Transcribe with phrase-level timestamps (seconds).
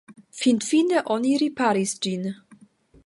[0.37, 2.29] Finfine oni riparis ĝin.